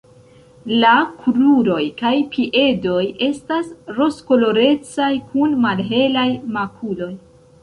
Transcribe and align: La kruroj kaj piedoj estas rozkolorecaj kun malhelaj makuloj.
La 0.83 0.93
kruroj 1.25 1.81
kaj 1.99 2.13
piedoj 2.31 3.03
estas 3.27 3.69
rozkolorecaj 3.99 5.11
kun 5.29 5.55
malhelaj 5.69 6.27
makuloj. 6.59 7.13